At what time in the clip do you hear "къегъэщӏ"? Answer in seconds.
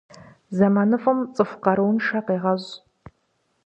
2.25-2.71